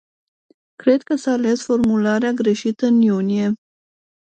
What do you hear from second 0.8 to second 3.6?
că s-a ales formularea greșită în iunie.